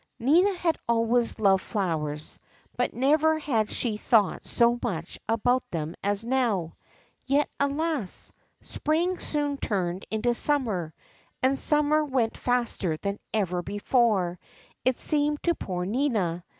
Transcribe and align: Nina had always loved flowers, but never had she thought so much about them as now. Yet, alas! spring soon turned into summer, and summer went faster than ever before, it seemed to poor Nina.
Nina 0.17 0.51
had 0.55 0.77
always 0.89 1.37
loved 1.37 1.63
flowers, 1.63 2.39
but 2.75 2.91
never 2.91 3.37
had 3.37 3.69
she 3.69 3.97
thought 3.97 4.43
so 4.47 4.79
much 4.81 5.19
about 5.29 5.61
them 5.69 5.93
as 6.01 6.25
now. 6.25 6.75
Yet, 7.27 7.47
alas! 7.59 8.31
spring 8.61 9.19
soon 9.19 9.57
turned 9.57 10.07
into 10.09 10.33
summer, 10.33 10.95
and 11.43 11.55
summer 11.55 12.03
went 12.03 12.35
faster 12.35 12.97
than 12.97 13.19
ever 13.31 13.61
before, 13.61 14.39
it 14.83 14.97
seemed 14.97 15.43
to 15.43 15.53
poor 15.53 15.85
Nina. 15.85 16.45